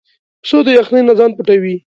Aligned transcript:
پسه 0.41 0.57
د 0.65 0.67
یخنۍ 0.79 1.01
نه 1.07 1.13
ځان 1.19 1.31
پټوي. 1.37 1.75